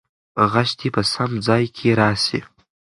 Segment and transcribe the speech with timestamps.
[0.51, 2.39] خج دې په سم ځای کې راسي.